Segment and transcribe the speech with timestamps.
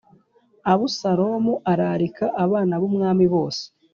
[0.71, 3.63] Abusalomu ararika abana b’umwami bose.